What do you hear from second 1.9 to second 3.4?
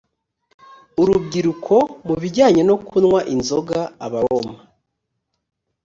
mu bijyanye no kunywa